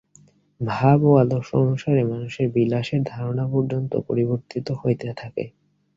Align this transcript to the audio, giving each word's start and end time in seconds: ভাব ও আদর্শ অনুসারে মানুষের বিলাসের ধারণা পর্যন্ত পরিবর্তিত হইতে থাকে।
ভাব 0.61 0.99
ও 1.03 1.21
আদর্শ 1.23 1.49
অনুসারে 1.63 2.01
মানুষের 2.03 2.47
বিলাসের 2.53 3.01
ধারণা 3.05 3.45
পর্যন্ত 3.47 3.91
পরিবর্তিত 4.07 4.67
হইতে 4.81 5.07
থাকে। 5.13 5.43